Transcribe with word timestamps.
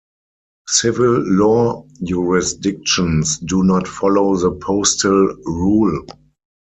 Civil 0.67 1.21
law 1.27 1.85
jurisdictions 2.03 3.37
do 3.37 3.61
not 3.61 3.87
follow 3.87 4.35
the 4.35 4.49
postal 4.49 5.27
rule. 5.45 6.07